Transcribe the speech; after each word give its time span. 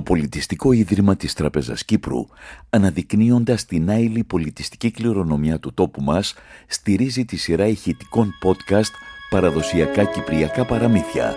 το 0.00 0.06
Πολιτιστικό 0.06 0.72
Ίδρυμα 0.72 1.16
της 1.16 1.32
Τραπεζας 1.32 1.84
Κύπρου, 1.84 2.26
αναδεικνύοντας 2.70 3.64
την 3.64 3.90
άειλη 3.90 4.24
πολιτιστική 4.24 4.90
κληρονομιά 4.90 5.58
του 5.58 5.74
τόπου 5.74 6.02
μας, 6.02 6.34
στηρίζει 6.66 7.24
τη 7.24 7.36
σειρά 7.36 7.66
ηχητικών 7.66 8.34
podcast 8.44 8.90
«Παραδοσιακά 9.30 10.04
Κυπριακά 10.04 10.64
Παραμύθια». 10.64 11.34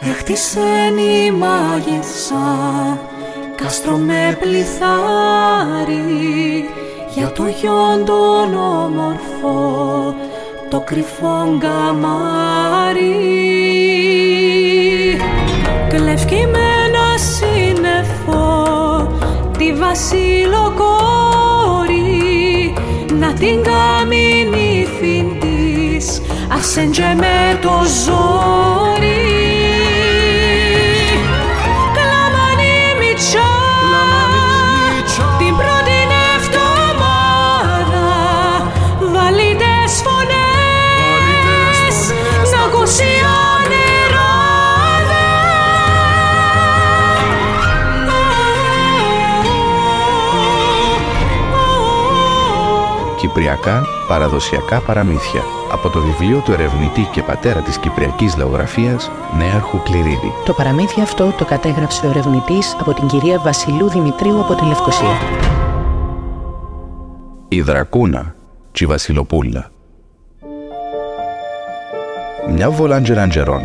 Έχτισεν 0.00 0.96
η 0.96 1.30
μάγισσα, 1.30 2.98
κάστρο 3.56 3.96
με 3.96 4.38
πληθάρι, 4.40 5.94
για 7.14 7.32
το 7.32 7.46
γιον 7.46 8.04
τον 8.04 8.54
όμορφο, 8.54 10.14
το 10.70 10.80
κρυφό 10.80 11.56
γκαμάρι. 11.58 13.12
Κλέφκει 15.88 16.46
με 16.46 16.61
βασιλοκόρη 19.92 20.74
να 23.18 23.32
την 23.32 23.62
κάνει 23.62 24.48
νύφη 24.50 25.24
της. 25.40 26.22
Ασέντζε 26.58 27.14
με 27.18 27.58
το 27.60 27.82
ζόρι 28.04 28.81
Κυπριακά 53.34 53.86
παραδοσιακά 54.08 54.80
παραμύθια 54.80 55.40
από 55.72 55.88
το 55.88 56.00
βιβλίο 56.00 56.38
του 56.38 56.52
ερευνητή 56.52 57.08
και 57.12 57.22
πατέρα 57.22 57.60
της 57.60 57.78
Κυπριακής 57.78 58.36
Λαογραφίας 58.36 59.10
Νέαρχου 59.38 59.82
Κληρίδη. 59.82 60.32
Το 60.44 60.52
παραμύθι 60.52 61.00
αυτό 61.00 61.32
το 61.38 61.44
κατέγραψε 61.44 62.06
ο 62.06 62.08
ερευνητής 62.08 62.76
από 62.80 62.92
την 62.92 63.06
κυρία 63.06 63.38
Βασιλού 63.38 63.88
Δημητρίου 63.88 64.40
από 64.40 64.54
τη 64.54 64.64
Λευκοσία. 64.64 65.16
Η 67.48 67.60
Δρακούνα 67.60 68.34
και 68.72 68.84
η 68.84 68.86
Βασιλοπούλα 68.86 69.70
Μια 72.48 72.70
βολάντζεραν 72.70 73.28
τζερόν 73.28 73.60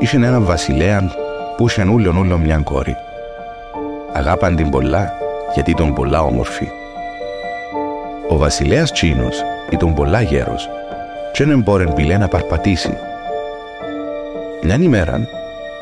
είχε 0.00 0.16
έναν 0.16 0.44
βασιλέα 0.44 1.10
που 1.56 1.68
είχε 1.68 1.88
ούλον 1.88 2.16
ούλον 2.16 2.40
μια 2.40 2.56
κόρη. 2.56 2.96
Αγάπαν 4.12 4.56
την 4.56 4.70
πολλά 4.70 5.12
γιατί 5.54 5.70
ήταν 5.70 5.92
πολλά 5.92 6.22
όμορφη. 6.22 6.68
Ο 8.28 8.36
βασιλέας 8.36 8.92
Τσίνος 8.92 9.42
ήταν 9.70 9.94
πολλά 9.94 10.20
γέρος 10.20 10.68
και 11.32 11.44
δεν 11.44 11.60
μπόρεν 11.60 11.92
πιλέ 11.92 12.18
να 12.18 12.28
παρπατήσει. 12.28 12.96
Μιαν 14.62 14.82
ημέραν 14.82 15.28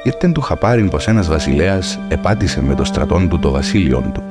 ήρθεν 0.03 0.33
του 0.33 0.41
χαπάριν 0.41 0.89
πως 0.89 1.09
ένας 1.09 1.29
βασιλέας 1.29 1.99
επάτησε 2.09 2.63
με 2.63 2.75
το 2.75 2.85
στρατόν 2.85 3.29
του 3.29 3.39
το 3.39 3.51
βασίλειον 3.51 4.13
του. 4.13 4.23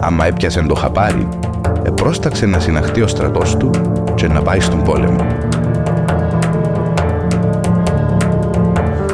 Άμα 0.00 0.26
έπιασε 0.26 0.62
το 0.62 0.74
χαπάρι, 0.74 1.28
επρόσταξε 1.82 2.46
να 2.46 2.58
συναχτεί 2.58 3.02
ο 3.02 3.06
στρατός 3.06 3.56
του 3.56 3.70
και 4.14 4.26
να 4.28 4.42
πάει 4.42 4.60
στον 4.60 4.82
πόλεμο. 4.82 5.26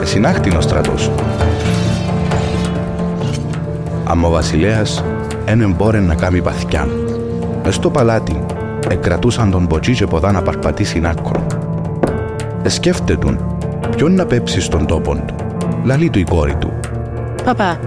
Εσυνάχτην 0.03 0.57
ο 0.57 0.61
στρατός. 0.61 1.11
Άμα 4.13 4.29
ο 4.29 4.31
βασιλέας 4.31 5.05
εν 5.45 5.75
μπόρε 5.77 6.01
να 6.01 6.15
κάνει 6.15 6.43
παθιάν. 6.43 6.91
Μες 7.65 7.75
στο 7.75 7.91
παλάτι 7.91 8.45
εκρατούσαν 8.89 9.51
τον 9.51 9.67
ποτσί 9.67 9.93
και 9.93 10.07
ποδά 10.07 10.33
να 10.33 10.43
παρπατήσει 10.43 11.03
άκρο. 11.05 11.47
Εσκέφτετουν 12.63 13.39
ποιον 13.97 14.15
να 14.15 14.27
πέψει 14.27 14.61
στον 14.61 14.87
τόπον 14.87 15.27
του. 15.27 15.35
Λαλεί 15.85 16.11
του 16.11 16.19
η 16.19 16.25
κόρη 16.25 16.55
του. 16.55 16.73
Παπά, 17.45 17.79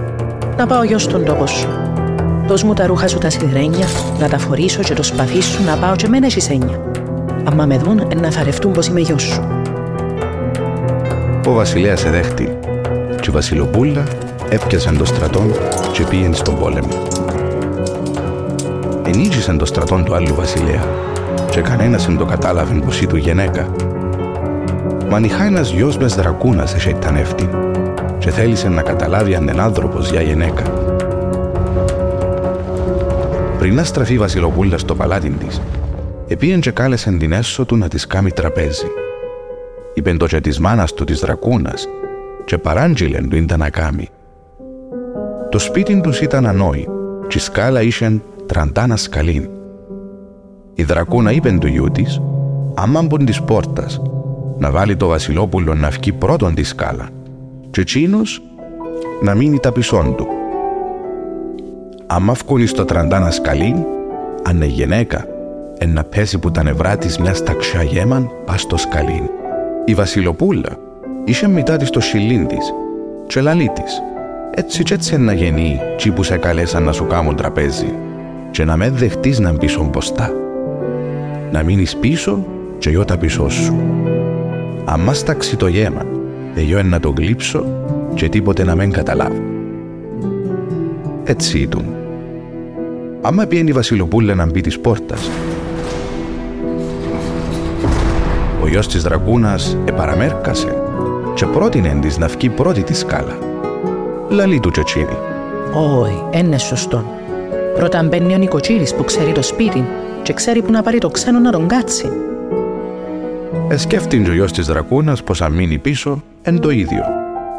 να 0.56 0.66
πάω 0.66 0.82
γιος 0.82 1.02
στον 1.02 1.24
τόπο 1.24 1.46
σου. 1.46 1.68
Δώσ' 2.46 2.62
μου 2.62 2.74
τα 2.74 2.86
ρούχα 2.86 3.08
σου 3.08 3.18
τα 3.18 3.30
σιδερένια, 3.30 3.86
να 4.20 4.28
τα 4.28 4.38
φορήσω 4.38 4.82
και 4.82 4.94
το 4.94 5.02
σπαθί 5.02 5.40
σου 5.40 5.64
να 5.64 5.76
πάω 5.76 5.96
και 5.96 6.08
μένα 6.08 6.26
έχεις 6.26 6.50
έννοια. 6.50 6.80
Αμα 7.44 7.66
με 7.66 7.78
δουν, 7.78 8.02
να 8.20 8.30
θαρευτούν 8.30 8.72
πως 8.72 8.86
είμαι 8.86 9.00
γιος 9.00 9.22
σου. 9.22 9.42
Ο 11.46 11.52
βασιλέας 11.52 12.04
εδέχτη 12.04 12.58
και 13.20 13.30
η 13.30 13.32
βασιλοπούλα 13.32 14.04
έπιασαν 14.48 14.96
το 14.96 15.04
στρατόν 15.04 15.52
και 15.92 16.04
πήγαινε 16.04 16.34
στον 16.34 16.58
πόλεμο. 16.58 17.02
Ενίκησαν 19.06 19.58
το 19.58 19.64
στρατόν 19.64 20.04
του 20.04 20.14
άλλου 20.14 20.34
βασιλέα 20.34 20.84
και 21.50 21.60
κανένας 21.60 22.06
δεν 22.06 22.16
το 22.16 22.24
κατάλαβε 22.24 22.74
πως 22.74 23.00
ήταν 23.00 23.18
γυναίκα. 23.18 23.68
Μα 25.08 25.18
νυχά 25.18 25.44
ένας 25.44 25.70
γιος 25.70 25.98
μες 25.98 26.14
δρακούνας 26.14 26.74
εσέιτανεύτη 26.74 27.48
και 28.18 28.30
θέλησε 28.30 28.68
να 28.68 28.82
καταλάβει 28.82 29.34
αν 29.34 29.48
είναι 29.48 29.62
άνθρωπος 29.62 30.10
για 30.10 30.22
γυναίκα. 30.22 30.62
Πριν 33.58 33.74
να 33.74 33.84
στραφεί 33.84 34.14
η 34.14 34.18
βασιλοπούλα 34.18 34.78
στο 34.78 34.94
παλάτι 34.94 35.30
της, 35.30 35.60
επίεν 36.28 36.60
και 36.60 36.70
κάλεσεν 36.70 37.18
την 37.18 37.32
έσω 37.32 37.64
του 37.64 37.76
να 37.76 37.88
της 37.88 38.06
κάνει 38.06 38.30
τραπέζι. 38.30 38.86
Είπεν 39.94 40.18
το 40.18 40.26
και 40.26 40.40
της 40.40 40.58
μάνας 40.58 40.92
του 40.92 41.04
της 41.04 41.20
δρακούνας 41.20 41.88
και 42.44 42.58
παράντζιλεν 42.58 43.28
του 43.28 43.36
ήταν 43.36 43.58
να 43.58 43.70
κάνει. 43.70 44.08
Το 45.50 45.58
σπίτι 45.58 46.00
τους 46.00 46.20
ήταν 46.20 46.46
ανόη 46.46 46.88
και 47.26 47.38
η 47.38 47.40
σκάλα 47.40 47.82
είσεν 47.82 48.22
τραντάνας 48.46 49.02
σκαλήν. 49.02 49.48
Η 50.74 50.82
δρακούνα 50.82 51.32
είπε 51.32 51.56
του 51.60 51.66
γιού 51.66 51.90
της, 51.92 52.20
άμα 52.74 53.02
μπουν 53.02 53.24
της 53.24 53.42
πόρτας, 53.42 54.02
να 54.58 54.70
βάλει 54.70 54.96
το 54.96 55.06
βασιλόπουλο 55.06 55.74
να 55.74 55.88
βγει 55.88 56.12
πρώτον 56.12 56.54
τη 56.54 56.62
σκάλα 56.62 57.08
και 57.70 57.80
εκείνος 57.80 58.42
να 59.22 59.34
μείνει 59.34 59.58
τα 59.58 59.72
πισόν 59.72 60.14
του. 60.16 60.26
Άμα 62.06 62.32
βγουν 62.32 62.66
στο 62.66 62.84
τραντάνας 62.84 63.34
σκαλήν, 63.34 63.76
αν 64.42 64.56
είναι 64.56 64.66
γυναίκα, 64.66 65.26
εν 65.78 65.92
να 65.92 66.04
πέσει 66.04 66.38
που 66.38 66.50
τα 66.50 66.62
νευρά 66.62 66.96
της 66.96 67.18
μιας 67.18 67.42
ταξιά 67.42 67.82
γέμαν 67.82 68.30
πας 68.44 68.60
στο 68.60 68.76
σκαλήν. 68.76 69.30
Η 69.84 69.94
βασιλοπούλα 69.94 70.78
είχε 71.24 71.48
μετά 71.48 71.76
της 71.76 71.90
το 71.90 72.00
σιλίν 72.00 72.46
της 72.46 72.72
και 73.26 73.40
λαλή 73.40 73.70
της. 73.74 74.02
Έτσι 74.50 74.82
κι 74.82 74.92
έτσι 74.92 75.16
να 75.16 75.32
γεννεί 75.32 75.80
τσι 75.96 76.10
που 76.10 76.22
σε 76.22 76.36
καλέσαν 76.36 76.82
να 76.82 76.92
σου 76.92 77.06
κάμουν 77.06 77.36
τραπέζι 77.36 77.94
και 78.50 78.64
να 78.64 78.76
με 78.76 78.90
δεχτείς 78.90 79.38
να 79.38 79.52
μπεις 79.52 79.78
μπροστά. 79.90 80.30
Να 81.52 81.62
μείνεις 81.62 81.96
πίσω 81.96 82.46
και 82.78 82.90
εγώ 82.90 83.04
τα 83.04 83.16
πίσω 83.16 83.48
σου. 83.48 83.80
Αμά 84.84 85.14
στάξει 85.14 85.56
το 85.56 85.66
γέμα, 85.66 86.02
εγώ 86.54 86.82
να 86.82 87.00
το 87.00 87.14
γλύψω 87.16 87.64
και 88.14 88.28
τίποτε 88.28 88.64
να 88.64 88.74
μην 88.74 88.92
καταλάβω. 88.92 89.42
Έτσι 91.24 91.58
ήταν. 91.58 91.84
Άμα 93.22 93.46
πιένει 93.46 93.70
η 93.70 93.72
Βασιλοπούλα 93.72 94.34
να 94.34 94.46
μπει 94.46 94.60
της 94.60 94.78
πόρτας, 94.78 95.30
ο 98.62 98.68
γιος 98.68 98.88
της 98.88 99.02
δρακούνας 99.02 99.76
επαραμέρκασε 99.84 100.82
και 101.34 101.46
πρότεινε 101.46 101.98
της 102.00 102.18
να 102.18 102.26
βγει 102.26 102.48
πρώτη 102.48 102.82
τη 102.82 102.94
σκάλα. 102.94 103.38
Λαλή 104.36 104.60
του 104.60 104.70
τσοτσίδι. 104.70 105.18
Όχι, 105.72 106.24
είναι 106.30 106.58
σωστό. 106.58 107.04
Πρώτα 107.74 108.02
μπαίνει 108.02 108.34
ο 108.34 108.38
νοικοτσίρης 108.38 108.94
που 108.94 109.04
ξέρει 109.04 109.32
το 109.32 109.42
σπίτι 109.42 109.84
και 110.22 110.32
ξέρει 110.32 110.62
που 110.62 110.70
να 110.70 110.82
πάρει 110.82 110.98
το 110.98 111.08
ξένο 111.08 111.38
να 111.38 111.50
τον 111.50 111.66
κάτσει. 111.66 112.10
Εσκέφτην 113.68 114.26
ο 114.26 114.32
γιος 114.32 114.52
της 114.52 114.66
δρακούνας 114.66 115.22
πως 115.22 115.42
αν 115.42 115.52
μείνει 115.52 115.78
πίσω 115.78 116.22
εν 116.42 116.60
το 116.60 116.70
ίδιο, 116.70 117.02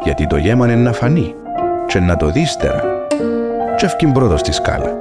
γιατί 0.02 0.26
το 0.26 0.36
γέμανε 0.36 0.74
να 0.74 0.92
φανεί 0.92 1.34
και 1.86 1.98
να 1.98 2.16
το 2.16 2.30
δει 2.30 2.40
ύστερα. 2.40 2.82
Και 3.76 3.84
έφκην 3.84 4.12
πρώτος 4.12 4.40
στη 4.40 4.52
σκάλα. 4.52 4.98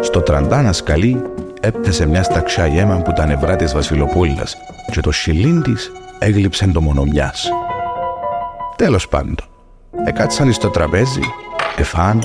Στο 0.00 0.20
τραντάνα 0.20 0.72
σκαλί 0.72 1.22
έπτεσε 1.60 2.06
μια 2.06 2.22
σταξιά 2.22 2.66
γέμα 2.66 2.96
που 2.96 3.12
τα 3.12 3.26
νευρά 3.26 3.56
της 3.56 3.72
βασιλοπούλας 3.72 4.56
και 4.92 5.00
το 5.00 5.12
σιλίν 5.12 5.62
της 5.62 5.92
έγλειψε 6.18 6.70
το 6.72 6.80
μονομιάς. 6.80 7.48
Τέλος 8.76 9.08
πάντων, 9.08 9.36
εκάτσαν 10.06 10.52
στο 10.52 10.68
τραπέζι, 10.68 11.20
εφάν, 11.76 12.22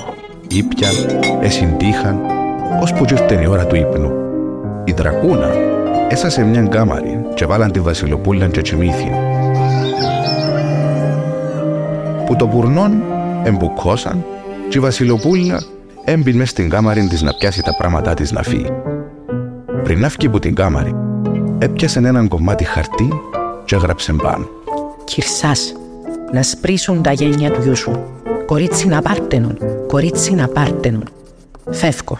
ήπιαν, 0.48 0.92
εσυντύχαν, 1.40 2.20
ώσπου 2.82 3.04
ήρθε 3.10 3.40
η 3.42 3.46
ώρα 3.46 3.66
του 3.66 3.76
ύπνου. 3.76 4.12
Η 4.84 4.92
δρακούνα 4.92 5.50
έσασε 6.08 6.44
μια 6.44 6.62
γκάμαρη 6.62 7.26
και 7.34 7.46
βάλαν 7.46 7.72
τη 7.72 7.80
βασιλοπούλα 7.80 8.46
και 8.46 8.60
τσιμήθη. 8.60 9.10
Που 12.26 12.36
το 12.36 12.46
πουρνόν 12.46 13.02
εμπουκώσαν 13.44 14.24
και 14.68 14.78
η 14.78 14.80
βασιλοπούλα 14.80 15.62
έμπιν 16.04 16.36
μες 16.36 16.50
στην 16.50 16.68
κάμαρη 16.68 17.06
της 17.06 17.22
να 17.22 17.32
πιάσει 17.32 17.62
τα 17.62 17.76
πράγματά 17.76 18.14
της 18.14 18.32
να 18.32 18.42
φύγει. 18.42 18.72
Πριν 19.82 20.00
να 20.00 20.08
φύγει 20.08 20.26
από 20.26 20.38
την 20.38 20.54
κάμαρη, 20.54 20.94
έπιασε 21.58 21.98
έναν 21.98 22.28
κομμάτι 22.28 22.64
χαρτί 22.64 23.08
και 23.64 23.74
έγραψε 23.74 24.12
πάνω. 24.12 24.48
Κυρσάς, 25.04 25.74
να 26.32 26.42
σπρίσουν 26.42 27.02
τα 27.02 27.12
γένια 27.12 27.50
του 27.50 27.60
γιού 27.62 27.76
σου. 27.76 28.02
Κορίτσι 28.46 28.88
να 28.88 29.02
πάρτενον, 29.02 29.58
κορίτσι 29.86 30.34
να 30.34 30.48
πάρτενον. 30.48 31.04
Φεύγω. 31.70 32.18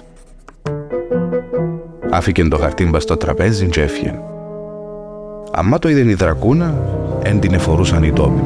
Άφηκε 2.11 2.45
το 2.45 2.57
χαρτί 2.57 2.91
στο 2.97 3.17
τραπέζι 3.17 3.67
και 3.67 3.81
έφυγε. 3.81 4.15
Αμά 5.53 5.79
το 5.79 5.89
είδε 5.89 6.11
η 6.11 6.15
δρακούνα, 6.15 6.75
εν 7.23 7.41
την 7.41 7.55
εφορούσαν 7.55 8.03
οι 8.03 8.13
τόποι. 8.13 8.43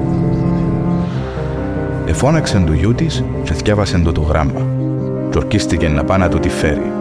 Εφώναξε 2.06 2.62
του 2.66 2.72
γιού 2.72 2.94
της 2.94 3.24
και 3.44 3.52
θυκεύασε 3.52 3.98
το 3.98 4.12
το 4.12 4.20
γράμμα. 4.20 4.66
Και 5.30 5.38
ορκίστηκε 5.38 5.88
να 5.88 6.04
πάει 6.04 6.18
να 6.18 6.28
του 6.28 6.38
τη 6.38 6.48
φέρει. 6.48 6.92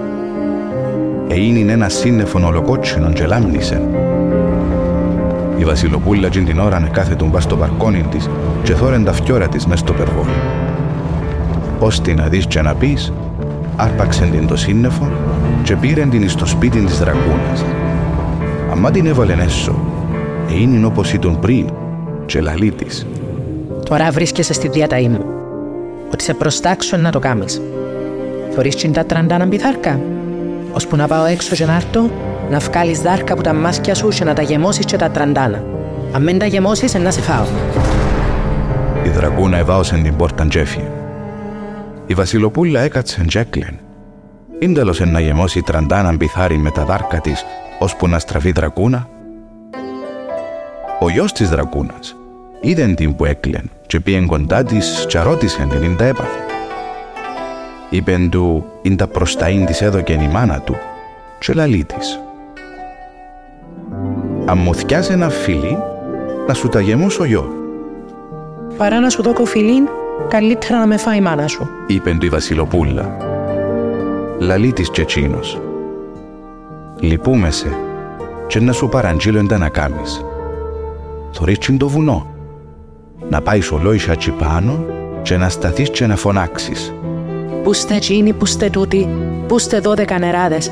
Εείνει 1.28 1.72
ένα 1.72 1.90
σύννεφο 1.90 2.48
ολοκότσινο 2.48 3.12
και 3.14 3.26
λάμνησε. 3.26 3.82
Η 5.58 5.64
Βασιλοπούλα 5.64 6.30
τζιν 6.30 6.46
την 6.46 6.60
ώρα 6.60 6.90
κάθετον 6.92 7.30
μπα 7.30 7.40
στο 7.40 7.58
παρκόνι 7.58 8.06
της 8.12 8.30
και 8.64 8.74
θόρεν 8.74 9.04
τα 9.04 9.14
φιόρα 9.14 9.48
της 9.48 9.66
μες 9.66 9.80
στο 9.80 9.94
περβόλ. 9.94 10.28
Ώστι 11.80 12.14
να 12.14 12.28
δεις 12.28 12.48
και 12.48 12.62
να 12.62 12.76
πεις, 12.76 13.14
άρπαξεν 13.76 14.32
την 14.32 14.48
το 14.48 14.56
σύννεφο 14.56 15.12
και 15.64 15.76
πήρεν 15.76 16.10
την 16.10 16.30
στο 16.30 16.46
σπίτι 16.46 16.80
της 16.80 17.00
δρακούνας. 17.00 17.64
Αμά 18.72 18.92
την 18.92 19.06
έβαλεν 19.06 19.40
έσω, 19.40 19.76
είνην 20.62 20.86
όπως 20.86 21.14
ήταν 21.14 21.40
πριν 21.40 21.70
και 22.26 22.42
λαλή 22.42 22.72
της. 22.72 23.08
Τώρα 23.90 24.12
βρίσκεσαι 24.12 24.54
στη 24.54 24.68
διάταή 24.68 25.08
μου. 25.08 25.26
Ότι 26.14 26.24
σε 26.24 26.34
προστάξω 26.34 26.98
να 26.98 27.12
το 27.12 27.20
κάνεις. 27.20 27.62
Θωρείς 28.56 28.76
την 28.76 28.92
τα 28.92 29.06
τραντάνα 29.06 29.46
μπιθάρκα. 29.46 30.00
Ώσπου 30.74 30.96
να 30.96 31.08
πάω 31.08 31.26
έξω 31.26 31.56
και 31.56 31.66
να 31.66 31.76
έρθω, 31.76 32.10
να 32.50 32.60
βγάλεις 32.60 33.02
δάρκα 33.02 33.34
από 33.34 33.44
τα 33.44 33.54
μάσκια 33.54 33.96
σου 33.96 34.08
και 34.08 34.24
να 34.24 34.34
τα 34.34 34.42
γεμώσεις 34.42 34.86
και 34.86 34.98
τα 34.98 35.10
τραντάνα. 35.10 35.64
Αν 36.12 36.24
μην 36.24 36.40
τα 36.40 36.46
γεμώσεις, 36.46 36.94
να 36.94 37.12
σε 37.12 37.22
φάω. 37.22 37.46
Η 39.06 39.10
δρακούνα 39.10 39.58
εβάωσε 39.58 39.96
την 40.04 40.16
πόρτα 40.16 40.48
τζέφι. 40.48 40.84
Η 42.06 42.14
Βασιλοπούλα 42.14 42.80
έκατσε 42.80 43.24
τζέκλεν. 43.28 43.80
Ίντελος 44.60 45.00
να 45.00 45.20
γεμώσει 45.20 45.62
τραντάνα 45.62 46.16
μπιθάρι 46.16 46.58
με 46.58 46.72
τα 46.72 46.86
δάρκα 46.86 47.20
της, 47.20 47.46
ώσπου 47.80 48.08
να 48.08 48.20
στραφεί 48.20 48.52
δρακούνα. 48.52 49.08
Ο 51.00 51.10
γιος 51.10 51.32
της 51.32 51.50
δρακούνας 51.50 52.16
είδεν 52.62 52.96
την 52.96 53.16
που 53.16 53.26
έκλεν 53.26 53.70
και 53.88 54.00
πήγεν 54.00 54.28
κοντά 54.28 54.64
της 54.64 55.06
και 55.08 55.20
ρώτησε 55.20 55.68
την 55.70 55.84
ίντα 55.84 56.04
έπαθε. 56.06 56.40
Είπεν 57.90 58.30
του 58.30 58.66
ίντα 58.82 59.08
προσταΐν 59.08 59.64
της 59.66 59.82
έδωκεν 59.82 60.22
η 60.22 60.28
μάνα 60.28 60.60
του 60.60 60.76
και 61.40 61.54
λαλεί 61.54 61.84
της. 61.84 62.20
Αν 64.46 64.58
μου 64.58 64.76
θυκιάζει 64.76 65.12
ένα 65.12 65.30
φίλι, 65.30 65.78
να 66.48 66.54
σου 66.54 66.70
τα 66.70 66.82
γεμώσω 66.82 67.24
γιο. 67.24 67.54
Παρά 68.78 69.00
να 69.00 69.10
σου 69.10 69.22
δω 69.22 69.34
κοφιλίν, 69.34 69.88
καλύτερα 70.28 70.80
να 70.80 70.88
με 70.88 70.98
φάει 70.98 71.18
η 71.18 71.22
μάνα 71.22 71.48
σου. 71.48 71.70
Είπεν 71.88 72.20
του 72.20 72.26
η 72.26 72.30
Βασιλοπούλα. 72.30 73.18
Λαλεί 74.40 74.74
της 74.74 74.90
και 74.90 75.02
εκείνος. 75.02 75.62
Λυπούμε 77.00 77.52
σε 77.52 77.78
και 78.48 78.60
να 78.60 78.72
σου 78.72 78.90
παραγγείλω 78.90 79.40
εντά 79.40 79.58
να 79.58 79.70
κάμεις. 79.70 80.26
Θωρείς 81.32 81.58
το 81.78 81.88
βουνό. 81.88 82.28
Να 83.30 83.42
πάεις 83.42 83.66
σολόισα 83.66 84.16
τσι 84.16 84.32
πάνω 84.32 84.86
και 85.22 85.38
να 85.38 85.50
σταθείς 85.50 85.90
και 85.90 86.08
να 86.08 86.16
φωνάξεις. 86.16 86.94
Πού 87.64 87.74
στε 87.74 87.96
εκείνοι, 87.96 88.34
πού 88.34 88.46
στε 88.46 88.70
τούτοι, 88.70 89.10
πού 89.48 89.60
στε 89.60 89.80
δώδεκα 89.80 90.20
νεράδες. 90.20 90.72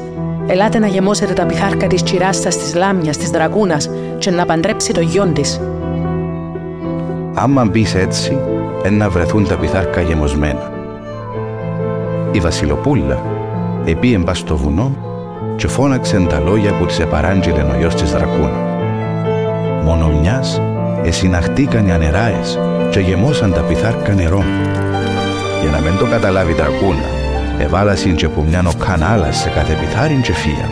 Ελάτε 0.51 0.80
να 0.80 0.88
γεμώσετε 0.88 1.33
τα 1.33 1.45
πιθάρκα 1.45 1.88
της 1.88 2.03
τσιράστας 2.03 2.57
της 2.57 2.75
λάμιας, 2.75 3.18
της 3.18 3.30
δραγούνας 3.30 3.89
και 4.18 4.31
να 4.31 4.45
παντρέψει 4.45 4.94
το 4.94 5.01
γιον 5.01 5.33
της. 5.33 5.62
Άμα 7.33 7.65
μπεις 7.65 7.95
έτσι, 7.95 8.38
να 8.89 9.09
βρεθούν 9.09 9.48
τα 9.48 9.56
πιθάρκα 9.56 10.01
γεμωσμένα. 10.01 10.71
Η 12.31 12.39
Βασιλοπούλα 12.39 13.21
επίεν 13.86 14.24
πας 14.24 14.38
στο 14.38 14.57
βουνό 14.57 14.95
και 15.56 15.68
φώναξε 15.68 16.25
τα 16.30 16.39
λόγια 16.39 16.74
που 16.77 16.86
της 16.86 17.00
επαράντζηλε 17.00 17.62
ο 17.62 17.77
γιος 17.80 17.95
της 17.95 18.12
δρακούνα. 18.12 18.59
Μόνο 19.83 20.07
μιας 20.07 20.62
εσυναχτήκαν 21.04 21.88
οι 21.88 21.92
ανεράες 21.92 22.59
και 22.89 23.00
γεμώσαν 23.00 23.54
τα 23.54 23.62
πιθάρκα 23.62 24.13
νερό. 24.13 24.44
Για 25.62 25.71
να 25.71 25.80
μην 25.80 25.97
το 26.00 26.06
καταλάβει 26.06 26.51
η 26.51 26.56
δρακούνα, 26.56 27.20
εβάλασιν 27.61 28.15
και 28.15 28.29
που 28.29 28.45
μιαν 28.49 28.67
ο 28.67 28.73
κανάλας 28.85 29.37
σε 29.37 29.49
κάθε 29.49 29.73
πιθάριν 29.73 30.21
και 30.21 30.33
φία. 30.33 30.69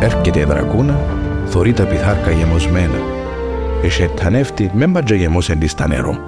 Έρχεται 0.00 0.40
η 0.40 0.44
δρακούνα, 0.44 1.00
θωρεί 1.46 1.72
τα 1.72 1.84
πιθάρκα 1.84 2.30
γεμωσμένα. 2.30 2.98
Εσετανεύτη 3.82 4.70
μεν 4.74 4.90
μπατζε 4.90 5.14
γεμώσεν 5.14 5.58
της 5.58 5.74
τα 5.74 5.88
νερό. 5.88 6.18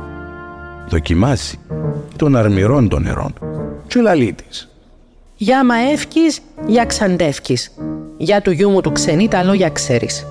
Δοκιμάσει 0.89 1.59
των 2.17 2.37
αρμυρών 2.37 2.89
των 2.89 3.03
νερών 3.03 3.35
και 3.87 4.01
λαλεί 4.01 4.33
της. 4.33 4.69
Για 5.37 5.65
μα 5.65 5.75
εύκεις, 5.93 6.41
για 6.67 6.85
ξαντεύκεις. 6.85 7.73
Για 8.17 8.41
του 8.41 8.51
γιού 8.51 8.71
μου 8.71 8.81
του 8.81 8.93
ξενή 8.93 9.29
τα 9.29 9.43
λόγια 9.43 9.71
ξέρεις. 9.71 10.27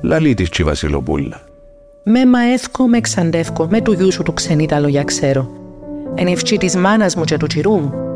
Λαλεί 0.00 0.34
της 0.34 0.48
τσι 0.48 0.62
Βασιλοπούλα. 0.62 1.40
Με 2.04 2.26
μα 2.26 2.40
εύκω, 2.40 2.88
με 2.88 3.00
ξαντεύκω, 3.00 3.66
με 3.70 3.80
του 3.80 3.92
γιού 3.92 4.12
σου 4.12 4.22
του 4.22 4.32
ξενή 4.32 4.66
τα 4.66 4.80
λόγια 4.80 5.04
ξέρω. 5.04 5.50
Εν 6.14 6.26
ευκεί 6.26 6.58
της 6.58 6.76
μάνας 6.76 7.16
μου 7.16 7.24
και 7.24 7.36
του 7.36 7.46
τσιρού 7.46 7.72
μου. 7.72 8.11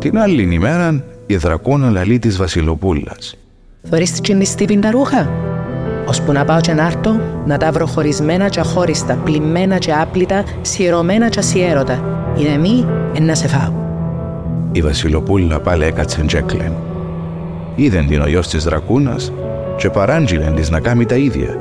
Την 0.00 0.18
άλλη 0.18 0.48
ημέρα 0.54 1.04
η 1.26 1.36
δρακόνα 1.36 1.90
λαλεί 1.90 2.18
της 2.18 2.36
Βασιλοπούλας. 2.36 3.36
Θωρείς 3.90 4.12
τη 4.12 4.20
τσινιστήπιν 4.20 4.80
τα 4.80 4.90
ρούχα. 4.90 5.30
Ώσπου 6.06 6.32
να 6.32 6.44
πάω 6.44 6.60
και 6.60 6.72
να 6.72 6.86
έρθω, 6.86 7.20
να 7.46 7.56
τα 7.56 7.72
βρω 7.72 7.86
χωρισμένα 7.86 8.48
και 8.48 8.60
αχώριστα, 8.60 9.14
πλημμένα 9.14 9.78
και 9.78 9.92
άπλυτα, 9.92 10.44
σιερωμένα 10.60 11.28
και 11.28 11.38
ασιέρωτα. 11.38 12.04
Είναι 12.38 12.56
μη, 12.56 12.86
εν 13.14 13.24
να 13.24 13.34
σε 13.34 13.48
φάω. 13.48 13.72
Η 14.72 14.82
Βασιλοπούλα 14.82 15.60
πάλι 15.60 15.84
έκατσε 15.84 16.22
τζέκλεν. 16.22 16.72
Είδεν 17.74 18.06
την 18.06 18.20
ο 18.20 18.26
γιος 18.26 18.48
της 18.48 18.64
δρακούνας 18.64 19.32
και 19.76 19.90
παράντζηλεν 19.90 20.54
της 20.54 20.70
να 20.70 20.80
κάνει 20.80 21.06
τα 21.06 21.16
ίδια. 21.16 21.60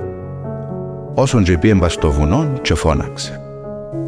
Όσον 1.14 1.44
και 1.44 1.58
πήγεν 1.58 1.90
στο 1.90 2.12
βουνό 2.12 2.52
και 2.62 2.76
φώναξε. 2.76 3.49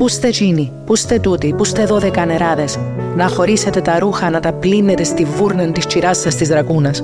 Πού 0.01 0.07
στε 0.07 0.27
εκείνοι, 0.27 0.71
πού 0.86 0.95
στε 0.95 1.19
τούτοι, 1.19 1.53
πού 1.57 1.63
στε 1.63 1.86
δώδεκα 1.86 2.25
νεράδες, 2.25 2.80
να 3.15 3.27
χωρίσετε 3.27 3.81
τα 3.81 4.00
ρούχα 4.00 4.30
να 4.30 4.39
τα 4.39 4.53
πλύνετε 4.53 5.03
στη 5.03 5.25
βούρνεν 5.25 5.74
της 5.74 5.86
τσιράσας 5.86 6.36
της 6.36 6.48
δρακούνας. 6.48 7.03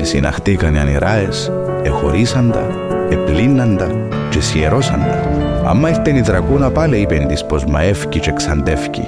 Εσυναχτήκαν 0.00 0.74
οι 0.74 0.78
ανηράες, 0.78 1.52
εχωρίσαν 1.82 2.50
τα, 2.50 2.66
επλύναν 3.10 3.76
τα 3.76 3.86
και 4.30 4.40
σιερώσαν 4.40 5.00
τα. 5.00 5.30
Άμα 5.68 5.88
ήρθε 5.88 6.16
η 6.16 6.20
δρακούνα 6.20 6.70
πάλι 6.70 7.00
είπεν 7.00 7.26
της 7.26 7.44
πως 7.44 7.64
μαεύκει 7.64 8.20
και 8.20 8.32
ξαντεύκει. 8.32 9.06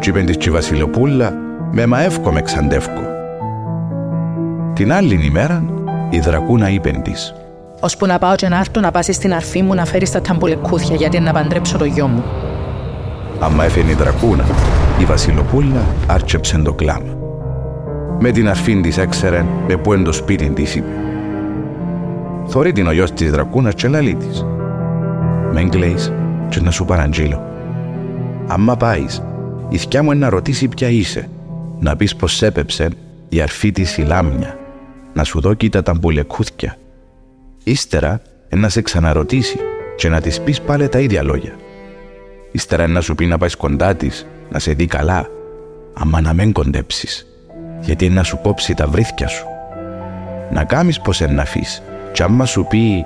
Κι 0.00 0.08
είπεν 0.08 0.26
της 0.26 0.36
και 0.36 0.48
η 0.48 0.52
Βασιλοπούλα 0.52 1.34
με 1.70 1.86
μαεύκω 1.86 2.32
με 2.32 2.42
ξαντεύκω. 2.42 3.02
Την 4.74 4.92
άλλη 4.92 5.20
ημέρα 5.24 5.64
η 6.10 6.18
δρακούνα 6.18 6.70
είπεν 6.70 7.02
της 7.02 7.34
Ώσπου 7.80 8.06
να 8.06 8.18
πάω 8.18 8.34
και 8.34 8.48
να 8.48 8.58
έρθω 8.58 8.80
να 8.80 8.90
πάσεις 8.90 9.16
στην 9.16 9.34
αρφή 9.34 9.62
μου 9.62 9.74
να 9.74 9.84
φέρεις 9.84 10.10
τα 10.10 10.20
ταμπουλεκούθια 10.20 10.96
γιατί 10.96 11.20
να 11.20 11.32
παντρέψω 11.32 11.78
το 11.78 11.84
γιο 11.84 12.06
μου. 12.06 12.24
Άμα 13.40 13.64
έφερε 13.64 13.90
η 13.90 13.94
δρακούνα, 13.94 14.44
η 15.00 15.04
Βασιλοπούλα 15.04 15.86
άρчεψε 16.06 16.58
το 16.58 16.72
κλάμα. 16.72 17.18
Με 18.18 18.30
την 18.30 18.48
αρφή 18.48 18.80
της 18.80 18.98
έξερε 18.98 19.44
με 19.68 19.76
που 19.76 19.92
εν 19.92 20.04
το 20.04 20.12
σπίτι 20.12 20.50
της 20.50 20.74
είπε. 20.74 20.92
Θωρεί 22.46 22.72
την 22.72 22.86
ο 22.86 22.92
γιος 22.92 23.12
της 23.12 23.30
δρακούνας 23.30 23.74
και 23.74 23.88
λαλεί 23.88 24.14
της. 24.14 24.46
Μεν 25.52 25.68
κλαίεις 25.68 26.12
και 26.48 26.60
να 26.60 26.70
σου 26.70 26.84
παραγγείλω. 26.84 27.42
Άμα 28.46 28.76
πάεις, 28.76 29.22
η 29.68 29.76
θκιά 29.76 30.02
μου 30.02 30.14
να 30.14 30.28
ρωτήσει 30.28 30.68
ποια 30.68 30.88
είσαι, 30.88 31.28
να 31.80 31.96
πεις 31.96 32.16
πως 32.16 32.42
έπεψε 32.42 32.88
η 33.28 33.40
αρφή 33.40 33.72
της 33.72 33.96
η 33.96 34.02
λάμια, 34.02 34.58
να 35.12 35.24
σου 35.24 35.40
δω 35.40 35.54
κοίτα 35.54 35.82
τα 35.82 35.94
μπουλεκούθια. 35.94 36.76
Ύστερα 37.64 38.20
να 38.48 38.68
σε 38.68 38.82
ξαναρωτήσει 38.82 39.58
και 39.96 40.08
να 40.08 40.20
της 40.20 40.40
πεις 40.40 40.60
πάλι 40.60 40.88
τα 40.88 40.98
ίδια 40.98 41.22
λόγια. 41.22 41.52
Ύστερα 42.52 42.86
να 42.86 43.00
σου 43.00 43.14
πει 43.14 43.26
να 43.26 43.38
πάεις 43.38 43.56
κοντά 43.56 43.94
της, 43.94 44.26
να 44.50 44.58
σε 44.58 44.72
δει 44.72 44.86
καλά, 44.86 45.26
άμα 45.94 46.20
να 46.20 46.32
μην 46.32 46.52
κοντέψεις, 46.52 47.26
γιατί 47.80 48.08
να 48.08 48.22
σου 48.22 48.38
κόψει 48.42 48.74
τα 48.74 48.86
βρίθια 48.86 49.28
σου. 49.28 49.46
Να 50.50 50.64
κάμεις 50.64 51.00
πως 51.00 51.20
εν 51.20 51.34
να 51.34 51.42
αφείς, 51.42 51.82
κι 52.12 52.22
άμα 52.22 52.44
σου 52.44 52.66
πει 52.68 53.04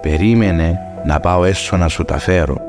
«Περίμενε 0.00 0.78
να 1.04 1.20
πάω 1.20 1.44
έσω 1.44 1.76
να 1.76 1.88
σου 1.88 2.04
τα 2.04 2.18
φέρω», 2.18 2.60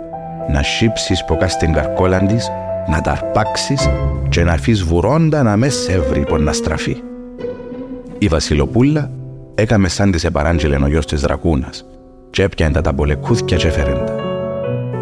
να 0.49 0.63
σύψεις 0.63 1.25
ποκά 1.25 1.47
στην 1.47 1.73
καρκόλα 1.73 2.25
της, 2.25 2.49
να 2.89 3.01
τα 3.01 3.11
αρπάξεις 3.11 3.89
και 4.29 4.43
να 4.43 4.51
αφείς 4.51 4.83
βουρώντα 4.83 5.43
να 5.43 5.57
μες 5.57 5.75
σεύρει 5.75 6.23
πον 6.25 6.43
να 6.43 6.53
στραφεί. 6.53 6.97
Η 8.17 8.27
Βασιλοπούλα 8.27 9.11
έκαμε 9.55 9.89
σαν 9.89 10.11
της 10.11 10.23
επαράντζελε 10.23 10.75
ο 10.83 10.87
γιος 10.87 11.05
της 11.05 11.21
δρακούνας 11.21 11.85
και 12.29 12.43
έπιανε 12.43 12.73
τα 12.73 12.81
ταμπολεκούθια 12.81 13.57
και 13.57 13.67
έφερεν 13.67 14.05
τα. 14.05 14.15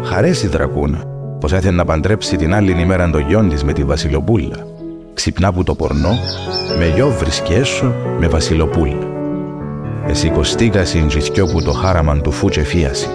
Χαρέσει 0.04 0.46
η 0.46 0.48
δρακούνα 0.48 1.04
πως 1.40 1.52
έθελε 1.52 1.76
να 1.76 1.84
παντρέψει 1.84 2.36
την 2.36 2.54
άλλη 2.54 2.80
ημέρα 2.80 3.10
το 3.10 3.18
γιον 3.18 3.48
της 3.48 3.64
με 3.64 3.72
τη 3.72 3.84
Βασιλοπούλα. 3.84 4.66
Ξυπνά 5.14 5.52
που 5.52 5.64
το 5.64 5.74
πορνό, 5.74 6.18
με 6.78 6.92
γιο 6.94 7.08
βρίσκει 7.08 7.52
έσω 7.52 7.94
με 8.18 8.28
Βασιλοπούλα. 8.28 9.10
Εσύ 10.06 10.30
κοστίκα 10.30 10.84
συντζηθιό 10.84 11.46
που 11.46 11.62
το 11.62 11.72
χάραμαν 11.72 12.22
του 12.22 12.30
φούτσε 12.30 12.62
φίαση. 12.62 13.08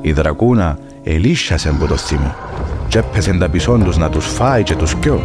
Η 0.00 0.12
δρακούνα 0.12 0.78
ελίσσιασε 1.02 1.68
από 1.68 1.86
το 1.86 1.96
θυμό 1.96 2.34
και 2.88 2.98
έπαιζε 2.98 3.32
τα 3.32 3.48
πισόν 3.48 3.84
τους 3.84 3.96
να 3.96 4.08
τους 4.08 4.26
φάει 4.26 4.62
και 4.62 4.74
τους 4.74 4.94
κιό. 4.94 5.20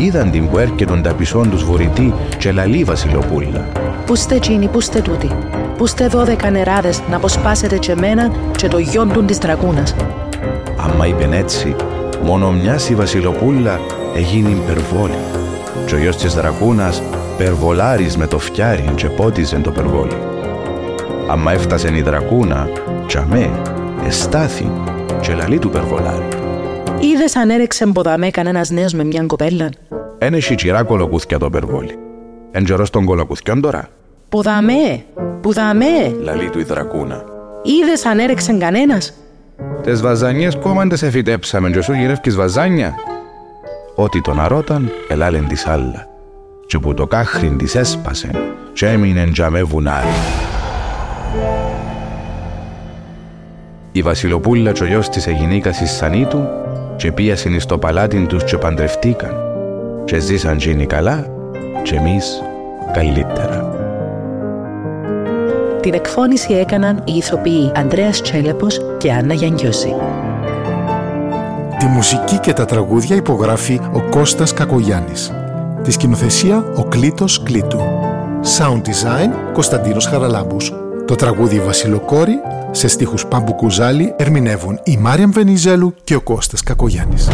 Είδαν 0.00 0.30
την 0.30 0.48
που 0.48 0.58
έρχεται 0.58 1.00
τα 1.00 1.14
πισόν 1.14 1.50
τους 1.50 1.64
βορητή 1.64 2.14
και 2.38 2.52
λαλή 2.52 2.84
βασιλοπούλα. 2.84 3.68
Πού 4.06 4.14
στε 4.14 4.34
εκείνοι, 4.34 4.68
πού 4.68 4.80
στε 4.80 5.00
τούτοι. 5.00 5.30
Πού 5.76 5.86
στε 5.86 6.06
δώδεκα 6.06 6.50
νεράδες 6.50 7.02
να 7.10 7.16
αποσπάσετε 7.16 7.78
και 7.78 7.92
εμένα 7.92 8.32
και 8.56 8.68
το 8.68 8.78
γιον 8.78 9.12
του 9.12 9.24
της 9.24 9.38
δρακούνας. 9.38 9.94
Άμα 10.76 11.06
είπεν 11.06 11.32
έτσι, 11.32 11.76
μόνο 12.22 12.50
μιας 12.50 12.88
η 12.88 12.94
βασιλοπούλα 12.94 13.80
έγινε 14.16 14.48
υπερβόλη. 14.48 15.18
Και 15.86 15.94
ο 15.94 15.98
γιος 15.98 16.16
της 16.16 16.34
δρακούνας 16.34 17.02
περβολάρης 17.38 18.16
με 18.16 18.26
το 18.26 18.38
φτιάρι 18.38 18.92
και 18.94 19.08
πότιζε 19.08 19.56
το 19.56 19.70
περβόλι. 19.70 20.16
Άμα 21.30 21.52
έφτασε 21.52 21.96
η 21.96 22.02
δρακούνα, 22.02 22.68
τσαμέ, 23.06 23.50
εστάθη 24.06 24.70
και 25.20 25.34
λαλή 25.34 25.58
του 25.58 25.70
περβολάρη. 25.70 26.37
Είδες 27.00 27.36
αν 27.36 27.50
έρεξε 27.50 27.86
μποδαμέ 27.86 28.30
κανένας 28.30 28.70
νέος 28.70 28.92
με 28.92 29.04
μια 29.04 29.22
κοπέλα. 29.26 29.68
Εν 30.18 30.34
έχει 30.34 30.54
τσιρά 30.54 30.82
κολοκούθκια 30.82 31.38
το 31.38 31.50
περβόλι. 31.50 31.98
Εν 32.50 32.64
τζερός 32.64 32.90
των 32.90 33.04
κολοκούθκιων 33.04 33.60
τώρα, 33.60 33.88
Ποδαμέ, 34.28 35.04
πουδαμέ. 35.40 36.14
λαλή 36.22 36.50
του 36.50 36.58
η 36.58 36.62
δρακούνα. 36.62 37.24
Είδες 37.62 38.04
αν 38.04 38.18
έρεξε 38.18 38.52
κανένας; 38.52 39.12
Τες 39.82 40.00
βαζάνιες 40.00 40.56
κόμμαντες 40.56 41.02
εφητέψαμε 41.02 41.70
και 41.70 41.80
σου 41.80 41.92
γυρεύκεις 41.92 42.36
βαζάνια. 42.36 42.94
Ό,τι 43.94 44.20
τον 44.20 44.40
αρρώταν, 44.40 44.90
ελάλεν 45.08 45.48
της 45.48 45.66
άλλα. 45.66 46.08
Και 46.66 46.78
που 46.78 46.94
το 46.94 47.06
κάχριν 47.06 47.58
της 47.58 47.74
έσπασε 47.74 48.30
και 48.72 48.86
έμεινε 48.86 49.28
τζαμέ 49.32 49.62
βουνάρι. 49.62 50.06
Η 53.92 54.02
βασιλοπούλα 54.02 54.72
και 54.72 54.82
ο 54.82 54.86
γιος 54.86 55.08
της 55.08 55.26
εγινήκα 55.26 55.70
εις 55.82 55.90
Σανίτου 55.90 56.44
και 56.98 57.12
πίασαν 57.12 57.54
εις 57.54 57.66
το 57.66 57.78
παλάτιν 57.78 58.26
τους 58.26 58.44
και 58.44 58.56
παντρευτήκαν 58.56 59.36
και 60.04 60.18
ζήσαν 60.18 60.56
τζίνοι 60.56 60.86
καλά 60.86 61.26
και 61.82 61.94
εμείς 61.94 62.42
καλύτερα. 62.92 63.76
Την 65.80 65.94
εκφώνηση 65.94 66.52
έκαναν 66.52 67.02
οι 67.04 67.12
ηθοποιοί 67.12 67.72
Ανδρέας 67.74 68.22
Τσέλεπος 68.22 68.80
και 68.98 69.12
Άννα 69.12 69.34
Γιανγκιώση. 69.34 69.94
Τη 71.78 71.86
μουσική 71.86 72.38
και 72.38 72.52
τα 72.52 72.64
τραγούδια 72.64 73.16
υπογράφει 73.16 73.80
ο 73.92 74.00
Κώστας 74.10 74.52
Κακογιάννης. 74.52 75.32
Τη 75.82 75.90
σκηνοθεσία 75.90 76.64
ο 76.76 76.84
Κλήτος 76.84 77.42
Κλήτου. 77.42 77.80
Sound 78.58 78.80
design 78.80 79.30
Κωνσταντίνος 79.52 80.06
Χαραλάμπους. 80.06 80.72
Το 81.06 81.14
τραγούδι 81.14 81.60
Βασιλοκόρη 81.60 82.40
σε 82.70 82.88
στίχους 82.88 83.26
Πάμπου 83.26 83.54
Κουζάλη 83.54 84.14
ερμηνεύουν 84.16 84.80
η 84.84 84.96
Μάριαμ 84.96 85.30
Βενιζέλου 85.30 85.94
και 86.04 86.14
ο 86.14 86.20
Κώστας 86.20 86.62
Κακογιάννης. 86.62 87.28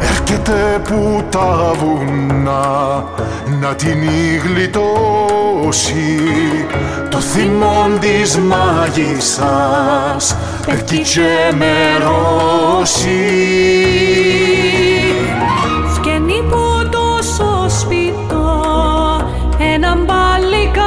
Έρχεται 0.00 0.80
που 0.84 1.24
τα 1.30 1.72
βουνά 1.78 2.31
να 3.62 3.74
την 3.74 4.02
γλιτώσει. 4.44 6.16
Το 7.10 7.20
θυμόν 7.20 7.98
της 8.00 8.38
μάγισσας 8.38 10.36
περκίτσε 10.66 11.52
μερώσει 11.58 13.10
Φκένει 15.94 16.42
που 16.50 16.88
το 16.90 17.18
σωσπιτό 17.22 18.60
έναν 19.74 20.06
παλικάρι 20.06 20.80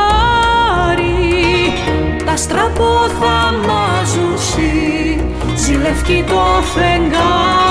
τα 2.26 2.36
στραπό 2.36 3.10
θα 3.20 3.54
μαζούσει 3.68 5.24
ζηλευκεί 5.56 6.24
το 6.28 6.64
φεγγάρι 6.74 7.65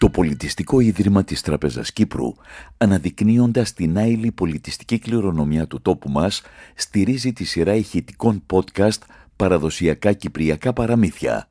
Το 0.00 0.10
Πολιτιστικό 0.10 0.80
Ίδρυμα 0.80 1.24
της 1.24 1.40
Τραπεζας 1.40 1.92
Κύπρου, 1.92 2.34
αναδεικνύοντας 2.76 3.72
την 3.72 3.98
άειλη 3.98 4.32
πολιτιστική 4.32 4.98
κληρονομιά 4.98 5.66
του 5.66 5.80
τόπου 5.82 6.10
μας, 6.10 6.42
στηρίζει 6.74 7.32
τη 7.32 7.44
σειρά 7.44 7.74
ηχητικών 7.74 8.42
podcast 8.52 8.98
«Παραδοσιακά 9.36 10.12
Κυπριακά 10.12 10.72
Παραμύθια» 10.72 11.49